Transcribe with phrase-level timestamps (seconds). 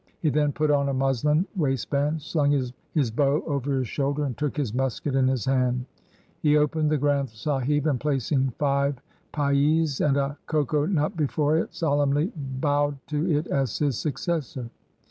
[0.19, 4.35] He then put on a muslin waist band, slung his bow on his shoulder and
[4.35, 5.85] took his musket in his hand.
[6.39, 8.97] He opened the Granth Sahib and placing five
[9.31, 14.71] paise and a coco nut before it solemnly bowed to it as his successor.